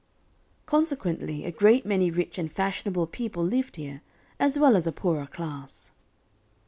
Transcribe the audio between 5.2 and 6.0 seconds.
class.